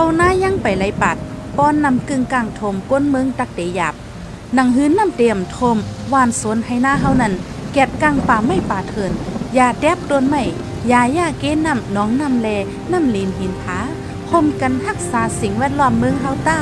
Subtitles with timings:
[0.00, 1.16] เข้าหน้ายังไปไลปัด
[1.56, 3.94] ป้อนนำกึ่งกลางทมก้นเมืองตักเตยับ
[4.54, 5.76] หนังหื้นนำเตรียมทม
[6.12, 7.32] วานสนให้หน้าเฮานั้น
[7.72, 9.12] แกดกลางป่าไม่ป่าเถิน
[9.58, 10.42] ยาแดบโดนไม่
[10.92, 12.48] ยายาเก้นำน้องนำแล
[12.92, 13.78] นำลีนหินผา
[14.30, 16.58] คมกันทักษาสิ่งแวดล้อมเมืองเฮาต้า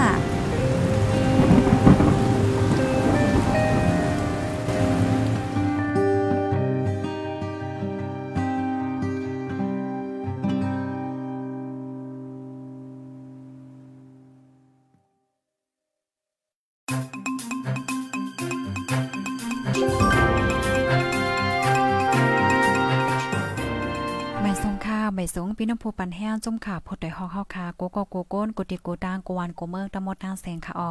[25.41, 30.91] สูงพี่น้ำผู้ปันแห้งจุ่มขาพดได้ฮอกเฮาคาโกโกโกโก้นกุติโกตางกวนโกเมืองตะมดทางแสงค่ะออ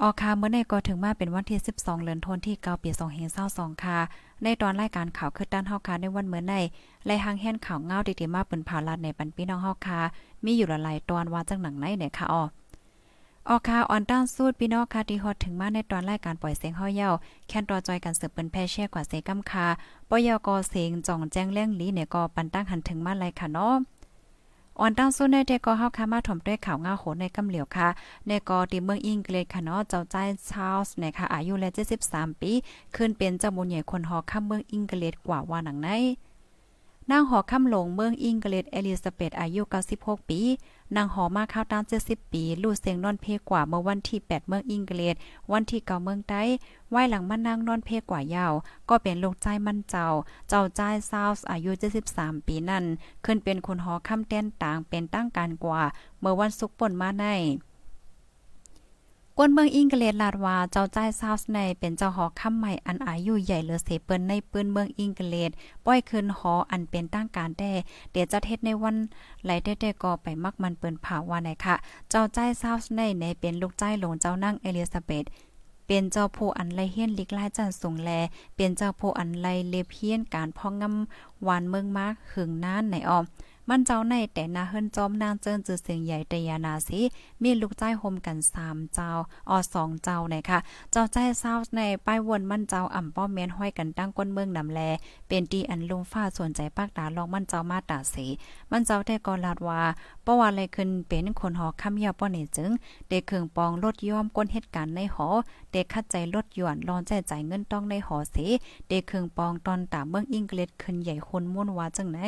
[0.00, 2.90] ออคาเมื่อในก็ถึงมาเป็นวันที่ 12เดือนธันวาคมที่9ปี
[3.36, 3.98] 2522ค่ะ
[4.42, 6.54] ในตอนรายการข่าวคือด้านเฮาคาในวันเมื่อใน
[7.06, 10.00] ไล่หางแห่นข่าวเงาดีๆมาเปิ้นผ่าลัดในปันพี่น้องเฮาคา
[10.44, 12.42] มีอยู่หลายตอนว่าจังหนังไหนเนี่ยค่ะออ
[13.50, 17.10] ออกข่าออนต้านสูตรพี่น้องค่ะที่ฮอดถึงมาในตอนรายการปล่อยเสียงเฮาเย้า
[17.48, 19.66] แค่นรอจอยกันสืบเปิ้นแพ่แช่กว่าเสกำคา
[20.08, 23.74] ปยกเสียงจ่องแจ้งเลี้งลีเนี่ยก็ปันตั้งหันถึงมาเลยค่ะเนาะ
[24.80, 27.88] ออนตั้งสู้ในเดก็เฮาค่ะมาถมด้วยข่าวง่าโหในกำเหลียวค่ะ
[28.26, 30.16] ในกอที่เมืองอังกฤษค่ะเนาะเจ้าใจ
[30.50, 31.64] ชาลส์นะคะอายุแล
[32.02, 32.52] 73 ปี
[32.96, 35.90] ขึ้นเป็นเจ้าบุญใหญ่คนฮอข้ามเมืองอังกฤษกว่าว่าหนังใน
[37.10, 39.62] นางหอค่ำหลงเมืองอิงเกฤษเอลิซาเบธอายุ
[39.96, 40.40] 96ปี
[40.96, 45.16] นางหอมาข้าวตาน70ปี ลู่เสียงนอนเพกว่าเมื่อวันที่ 8 เมืองอิงเกฤษ
[45.52, 46.42] วันที่เก่าเมืองใต้
[46.90, 48.52] ไหวหลังมานั่งนอนเพกว่ายาว
[48.88, 50.06] ก็เป็นลูกใจมั่นเจ้า
[50.48, 51.70] เจ้าใจซาวส์อายุ
[52.08, 52.84] 73 ปีนั่น
[53.24, 55.82] ขึ้นเป็นคนหอค่ำแต้นต่างเป็นตั้งการกว่า
[56.20, 57.26] เมื่อวันศุกร์ป่นมาใน
[59.38, 65.50] กวนเมืองอิงเกลดลาดว่าเจ้าใจซาวส์ในเป็นเจ้าหอค่ำใหม่อันอายุใหญ่เลือเสเปิ้นในปืนเมืองอิงเกลด
[65.84, 67.72] ป้อยคืนหออันเป็นตั้งการแด้
[68.12, 68.96] เดี๋ยวจะเทศในวัน
[69.44, 71.76] ไหลได้ได้ก็ไปมักมันเปิ้นผ่าว่าไหนค่ะ
[72.10, 75.24] เจ้าใจซาวส์ในในเป็นลูกใจหลงเจ้านั่งเอลิซาเบธ
[75.86, 78.10] เป็นเจ้าผู้อันไลเฮียนลิกไล่จันสูงแล
[78.56, 83.24] เป็นเจ้าผู้อันไลเลเพียนการพ่องงำหวานเมืองมากหึงนานในออม
[83.70, 87.00] มันเจ้าในแต่นาเฮิรนจอมนางเจิ้นจือเสียงใหญ่ตยานาสิ
[87.42, 89.08] มีลูกใจโฮมกัน3เจ้า
[89.50, 90.58] ออ2เจ้าไหนค่ะ
[90.92, 94.80] เจ้าใจเศร้าในป้ายวนมันเจ้าอ่ำป้อมแม่นห้อยกันตั้งก้นเมืองนำแล
[95.28, 98.26] เป็นตีอันลุงฟ้าสนใจปากตาลองมันเจ้ามาตาสี
[98.70, 99.82] มันเจ้าได้ก็ลาดว่า
[100.22, 102.70] เพราะว่าอะไรขึ้นเป็นคนหอคำยาป้อนี่จึง
[103.08, 105.28] เด็กเครื่องปองลดย่อมก้นเหตุการณ์ในหอ
[105.72, 108.36] เด็กคัดใจลดหย่อนรอนใจใจเงินต้องในหอเส
[108.88, 112.20] เด็กเครื่องปองตอนตามเมืองอังกฤษขึ้นใหญ่คนมุ่นว่าจังไหน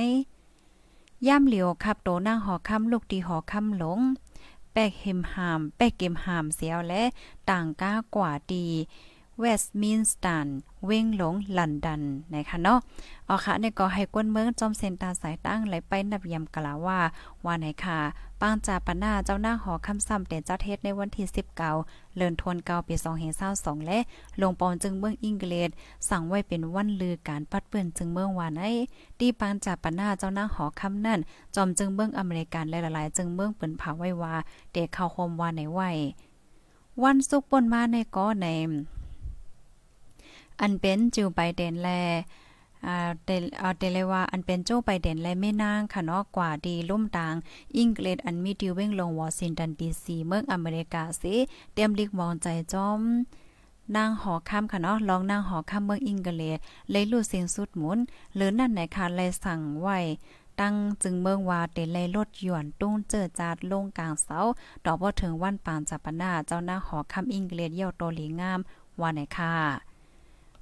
[1.27, 4.01] ย่ำเหลียวขับโตนั่งหอค่ำลูกดีหอค่ำหลง
[4.73, 7.03] แปกเฮมหาม แปกเกมหามเสียวและ
[7.51, 8.67] ต่างก้ากว่าดี
[9.41, 10.49] เวสต์มินสตัน
[10.87, 12.03] เว้งหลงลันดัน
[12.35, 12.79] นะคะเนาะ
[13.27, 16.99] เอาค่ะในก็ให้กวนเมืองจอมเซนตาสายตั้งไหลไปนับยำกล่าวว่า
[17.45, 17.99] ว่าไหนค่ะ
[18.41, 22.95] ปางจาปนาเจ้าหน้าหอคำซ้ำเด่เจ้าเทศในวันที่19เเลินทวนเกาปี
[23.41, 23.99] 2522และ
[24.41, 25.71] ลงปอนจึงเมืองอังกฤษ
[26.09, 28.73] สั่งไว้เป็นวันลือการปัดเปื้อนจึงเมืองวานไอ้
[29.21, 31.21] ตีปางจาปนาเจ้าหน้าหอคำนั่น
[31.55, 34.35] จอมจึงเมืองอเมริกันและหลายๆจึงเมืองเปิ้นผาไว้ว่า
[34.73, 35.91] เด็กเข้าโฮมว่าไหนไว้
[37.05, 38.49] วันศุกร์ปนมาในก็ใน
[40.61, 41.91] อันเป็นจิวไบเดนแล
[42.87, 47.35] อ่าเดเอาเดเลยว่าอันเป็นโจ้ไบเด่นและแม่นางค่ะเนาะกว่าดีล่มตาง
[47.77, 51.35] อังกฤษอันมีดิวเว้งลงวอชิงตันดีซีเมืองอเมริกาสิ
[51.73, 53.01] เตรียมลิกมองใจจอม
[53.97, 56.59] นางหอค่ำค่ะเนาะลองนางหอค่ำเมืองอังกฤษ
[56.91, 57.99] เลยลู่เสียงสุดหมุน
[58.35, 59.99] หรือนั่นไหนค่ะเลยสั่งไว้
[60.61, 64.39] ตั้งจึงเมืองว่าเตเลยลดหย่อนตุ้งเจอจาดลงกลางเสา
[64.85, 68.61] ดอกบ่ถึงวันปานจับปนาเจ้านางหอค่ำอังกฤษเยี่ยวโตหลีงาม
[69.01, 69.88] ว่าไหนค่ะ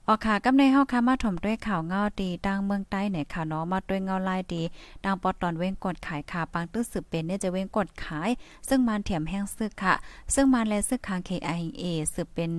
[0.09, 4.63] ออกค่ะกำในเฮาค่ะมาถมด้วยข่าวเงาดีดังเมืองใต้เนี่ยค่ะเนาะมาด้วยเงาลายดี
[5.05, 8.31] ดังปอตอนเว้งกดขายค่ะปังตึกสืบเป็นเนี่ยจะเว้งกดขาย
[8.69, 9.95] ซึ่งมันเถียมแห้งซึกค่ะ
[10.35, 12.53] ซึ่งมันและซึกคาง KIA สืบเป็น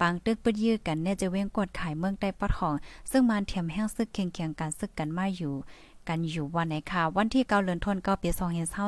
[0.00, 2.74] ปังตึกปึดยื้อกันเนี่ยจะเว้งกดขายเมืองใต้ปอทอง
[3.10, 5.54] ซึ่งมันเถียมแห้งซึกเคียงเคียงกันซึกกันมาอยู่
[6.08, 8.30] กันอยู่วันไหนค่ะ วันที่เก้าเดือนธันวาคมปี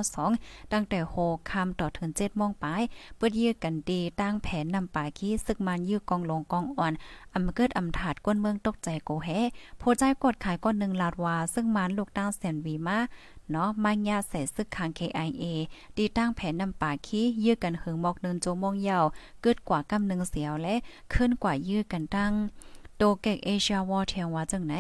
[0.06, 1.14] 2522ตั้งแต่โฮ
[1.50, 2.82] คำต่อถึง7โมงปลาย
[3.16, 6.92] เปิดยื้อกันดีตั้งแผนนำปาขี้ซึกมันยื้อกองลงกองอ่อน
[7.34, 9.28] อำเกิดอำถาดก้นเมืองตกใจโกแฮ
[9.78, 12.98] โพใจกดขายก้อนหนึ่งลาดวา ซึ่งมันลูกตั้งแสนวีมา
[13.50, 15.44] เนาะมายาใส่ซึกคาง KIA
[15.96, 19.04] ดีตั้งแผนนำปาขี้ยื้อกันหึงหมอกเนินโจมงยาว
[19.42, 20.74] เกิดกว่ากำนึงเสียวและ
[21.14, 22.32] ขึ้นกว่ายื้อกันตั้ง
[22.96, 24.75] โตเกกเอเชียวอเทียงว่าจังไหน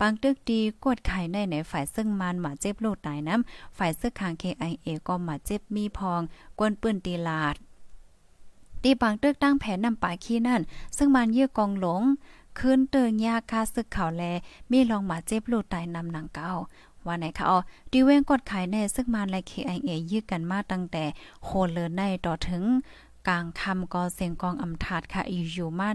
[0.00, 6.20] ปังตึกดีกดไข่ในในฝ่ายซึ่งมันมาเจ็บลูกตายน้ำฝ่ายซึกคาง KIA ก็มาเจ็บมีพอง
[6.58, 7.56] กวนปืนตีลาด
[8.82, 10.62] ตีปังตึกตั้งแผนนำปาขี้นั่น
[10.96, 12.02] ซึ่งมันเยื้อกองหลง
[12.58, 14.22] คืนเตือนยาคาซึกเขาแล
[14.70, 16.52] มีลองมาเจ็บลูกตายนำหนังเก้า
[17.06, 17.58] ว่าไหนคะอ๋อ
[17.92, 21.04] ดีเว้งกดขายในซึ่งมาและ KIA ยื้อกันมาตั้งแต่
[21.44, 22.62] โคเลอในต่อถึง
[23.26, 25.90] กลางคำก็เสียงกองอำถาดค่ะอยู่ๆมา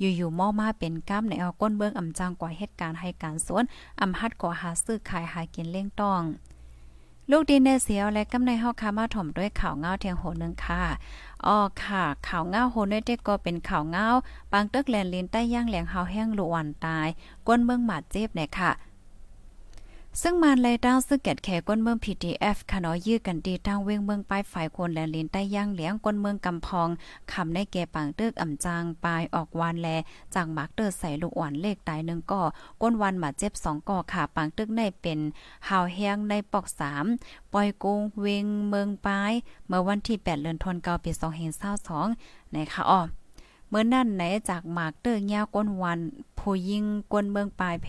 [0.00, 3.64] อยู่ๆมอมาเป็นก้ามในเอาก้นเบื้องอำจังกว่าเหตุการณ์ให้การสวน
[4.00, 6.22] อำฮัดกว่าหาซื้อขายหากินเล่งต้อง
[7.30, 10.82] ลูกดินในเสียวและกำในเฮาคามาถ่อมด้วยข่าวเงาเทียงโหนึงค่ะ
[11.46, 14.06] อ๋อค่ะข่าวเงาโหนเด็กก็เป็นข่าวเงา
[14.52, 17.08] ปางตึกแลนลินใต้ย่างแหลงเฮาแห้งหลวนตาย
[17.46, 18.70] ก้นเมืองหมาดเจ็บเนี่ยค่ะ
[20.20, 26.88] ซึ่งมานไลดาวซึ่งแกดแขก้นเมือง PDF ค่ะเนาะยื้อกันดีทางเว้งเมืองป้ายฝ่ายคนแลลินใต้ย่างเหลียงก้นเมืองกำพอง
[27.32, 29.88] คำในแก่ปังเตึกอ่ำจางปลายออกวานแล
[30.34, 32.42] จางมักเตอร์ใส่ลูกอ่อนเลขตายหนึ่งก่อ
[32.82, 35.20] ก้นวันมาเจ็บสองก่อค่ะปังตึกในเป็น
[35.68, 37.04] หาวแห้งในปอกสาม
[37.52, 39.32] ปล่อยกงเวงเมืองปลาย
[39.66, 41.10] เมื่อวันที่ 8 เดือนธันวาคมปี
[41.82, 43.02] 2522นะคะอ้อ
[43.68, 46.00] เมื่อนั่นไหนจากหมากเตอร์ยาวก้นวัน
[46.38, 47.88] ผู้ยิงก้นเมืองปลายเพ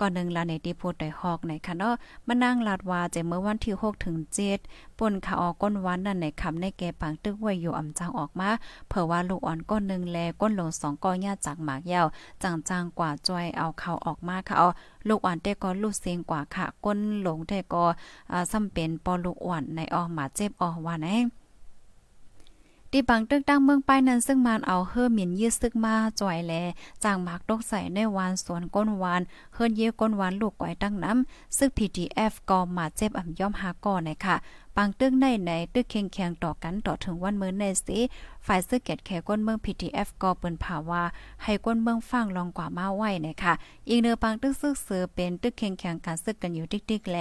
[0.00, 1.94] ก่อนหนึ่งลาในตีพูดได้ฮอกในค่ะเนาะ
[2.26, 4.16] มานั่งลาดว่าจะเมื่อวันที่6ถึง
[4.58, 8.50] 7ปนขาออกก้นวันนั่นในคำในแกปังตึกไว้อยู่อำจังออกมา
[8.88, 12.06] เผื่อว่าลูกอ่อนก้นหนึ่งแลก้นลงสองก้อนญาจากหมากยาว
[12.42, 14.68] จังจังกว่าจอยเอาเขาออกมาค่ะเอา
[15.08, 17.84] ลูกอ่อนแต่ก็ลูกเสียงกว่าค่ะก้นหลงแต่ก็
[18.32, 21.08] อ่าซ้ำเป็นปอลูกอ่อนในออกมาเจ็บออกว่าไหน
[22.96, 26.52] ที่บังตึกตั้งเมืองป้ายนั้นซึ่งมานเอาเฮือหมิ่นยืดซึกมาจ่อยแล
[27.04, 29.22] จางหมากตกใส่ในวานสวนก้นวาน
[29.54, 34.36] เฮือนเยก้นวานลูกก้อยตั้งน้ำซึ่ง PDF ก็มาเจ็บอ่ำย่อมหาก่อนะค่ะ
[34.76, 37.98] ปังตึกในในตึกเคียงแข็งต่อกันต่อถึงวันเมื้อในสิ
[38.46, 41.02] ฝ่ายซื้อเกตแขก้นเมือง PTF ก็เปิ้นภาวา
[41.42, 43.54] ให้ก้นเมืองฟังลองกว่ามาไว้นะคะ
[43.88, 47.18] อีกเนื้อปังตึกซึกเสือเป็นตึกเคียงแข็งการซึกกันอยู่ติ๊กๆแล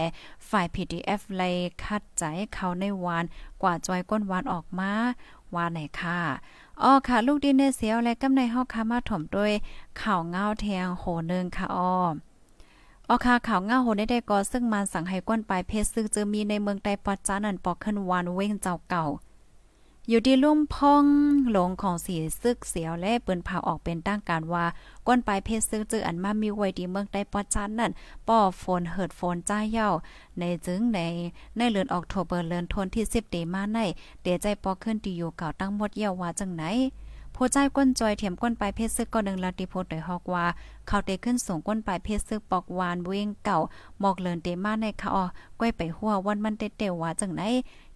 [0.49, 1.49] ฝ่าย PTF ไล่
[1.83, 2.23] คัดใจ
[2.53, 3.25] เขาในวาน
[3.61, 4.91] กว่าจอยก้นวานออกมา
[5.55, 6.19] ว่าไหนค่ะ
[6.81, 9.53] อ๋อค่ะ ลูกดินในเสียวและกำในเฮาคามาถมด้วย
[10.01, 11.95] ข่าวเงาแทงโหนึงค่ะอ้อ
[13.09, 19.05] ออค่ะข่าวเงาโหได้ได้ก็ซึ่งมันสั่งให้ก้นปลายเพชรซึ่งจะมีในเมืองใต้ปอดจานันปอกขึ้นวานเว้งเจ้าเก่า
[20.09, 21.05] อยู่ที่ลุ่มพอง
[21.51, 24.65] หลงของสีซึกเสียวและเปิ้นพาออกเป็นตั้งการว่า
[25.07, 27.91] ก้นปลายเพชรซึกจืออันมามีไว้ดีเมืองใต้ปอจันนั่น
[28.27, 29.89] ป้อฝนเหิดฝนจ้าเย้า
[30.37, 30.99] ในจึงใน
[31.57, 33.79] ในเดือนออกโทเบอร์เดือนทนที่10เดมาใน
[34.23, 36.63] เดใจปอขึ้นที่อยู่เก่าตั้งหมดเยาว่าจังไหน
[37.35, 40.45] ผู้ใจก้นจอยเถียมก้นปลายเพศซึกก็นึงลาติโพดโดยฮอกว่า
[40.87, 43.57] เขาเตขึ้นสูงก้นปลายเพศซึกปอกวานเวงเก่า
[43.99, 45.25] หมอกเลินเตมาในเขาอ๋อ
[45.59, 47.41] ก้อยไปหัววันมันเตเตว่าจังไหน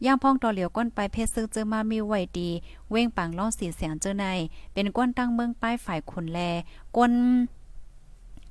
[0.06, 2.50] ย่างพ้องต่อเหลียวก้นปลายเพศซึกเจอมามีไหวดี
[2.90, 4.26] เว้งปังล่อสีเสียงเจอใน
[4.74, 6.40] เป็นก้นตั้งเมืองป้ายฝ่ายขุนแล
[6.98, 7.14] ก้น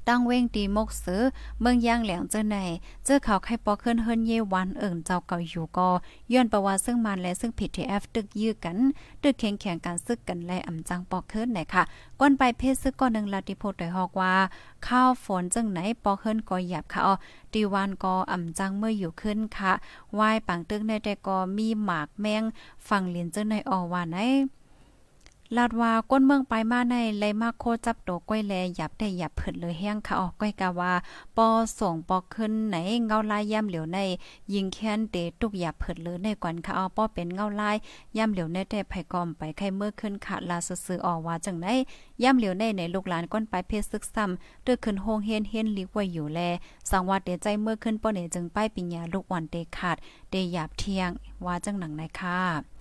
[0.09, 1.23] ตั้งเว้งตีมกซื้อ
[1.61, 2.57] เมืองย่างแหลงเจอใน
[3.05, 5.89] เจอเขาไข่ปอขึ้นเฮิรนเยวันเอิ่งเจ้าเก่าอยู่ก็
[6.33, 8.79] ย้อนประวัติซึ่งมันและซึ่งผิดทีเอฟตึกยื้อกัน
[9.23, 11.83] ตึกแข่งแข่งการซึกกันและอำจังปอขึ้นไหนค่ะ
[12.21, 14.35] ก้อนไปเพศซึกก้อนหนึ่งลาติโพดโดยฮอกว่า
[14.87, 17.15] ข้าวฝนจังไหนปอขึ้นก็หยับค่ะอ๋อ
[17.53, 19.73] ตีวันก็อำจังเมื่ออยู่ขึ้นค่ะ
[20.19, 22.43] วายปังตึกในแต่ก็มีหมากแมง
[22.89, 24.19] ฝั่งเลียนเจ้าในออว่าไหน
[25.55, 30.93] ลาดว่าก้นเมืองไปมาในไลมาโคจับโตก้อยแลหยับได้หยับเผิดเลยแห้งค่ะออกก้อยกาว่า
[31.37, 31.49] ปอ
[31.79, 32.77] ส่งปอขึ้นไหน
[33.07, 33.99] เงาลายย่ำเหลียวใน
[34.53, 37.77] ยิงแค้นเตตุกหยับเผิดเลยในกวนค่ะออปอเป็นเงาลาย
[38.17, 41.67] ย่ำเหลียวในแต่ไผกอมไปไข่เมื่อขึ้นค่ะลาซื่อออว่าจังไหน
[42.23, 46.41] ย่ำเหลียวในในลูกหลานก้นไปเพศซึกซ้ำตึกขึ้นโฮงเฮนเฮนลิกไว้อยู่แล
[46.91, 49.97] สังวัดเดใจเมื่อขึ้นป้อเนจึงป้ายปิญญาลูกวันเตขาด
[50.31, 51.11] เดหยาบเที่ยง
[51.45, 52.76] ว่าจังหนังในค่ะ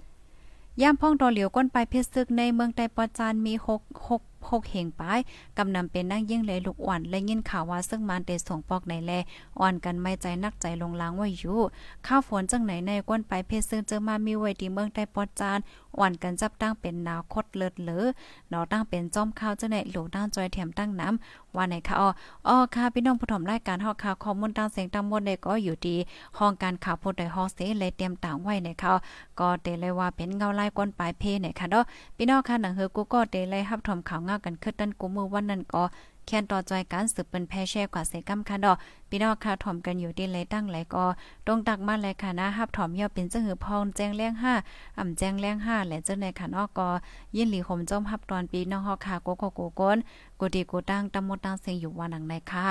[0.82, 3.68] ย่ามพ่องตอเหลียวก้นไปเพชรซึกในเมืองไตปอจานมี6
[4.08, 4.22] 6พก
[4.70, 5.20] เหงปาย
[5.58, 9.12] กำนำเป็นนั่งยิ่งเลยลูกอ่อนและยินข่าวว่าซึ่งมันเตส่งปอกในแล
[9.60, 11.60] อ่อนกันไม่ใจนักใจลงล้างไว้อยู่
[12.08, 15.60] ข้าวฝนจังไหนในก้นไปเพชรซึ่งเจอมามีไว้ที่เมืองไต้ปอดจาน
[16.00, 18.04] อ่อนกันจับตั้งเป็นนาวคดเลิศเหลือ
[18.50, 22.10] เนาตั้งเป็นจอมข้าวเจ้าในหลูตั้งจอยแถมตั้งน้ำว่าไหนคะอ๋อ
[22.48, 25.96] อ๋อค่ะพี่น้องผู้ถมรายการฮอกข่าวข้อมูลตั้งเสียงตั้งมดได้ก็อยู่ดี
[26.38, 28.92] ห้องการข่าวพูดได้ฮอกเสเลยเตรียมต่างไว้ในเขา
[29.40, 31.84] ก็เตเลยว่าเป็นเงาลายก้นปลายเพเนี่ยค่ะเนาะ
[32.18, 35.84] พี่น้องค่ะหนังเฮอกูก็เตเลยรับถมข่าวเงากันขึ้นตันกุมือวันนั้นก็
[36.28, 38.78] แค่นต่อจอยการสืบเป็นแพ่แช่กว่าเสกำคันดอก
[39.10, 41.06] พี่น้องค่ะถ่อมกันอยู่ดีเลยตั้งไหลก็
[41.46, 44.54] ตรงตักมาเลยค่ะนะฮับถ่อมย่อเป็นจังหือพองแจ้งแรงห้า
[44.98, 46.88] อ่ำแจ้งแรงห้าและเจ้าในค่ะนอกก็
[47.36, 49.98] ยินหลีขมจมฮับตอนปีน้องฮอกค่ะโกโกโกโกน
[50.40, 52.66] กูดีกูตั้งตำมดตั้งเสียงอยู่วันหนังในค่ะ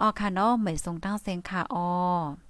[0.00, 2.49] ออค่ะเนาะไม่ทรงตั้งเสียงค่ะออ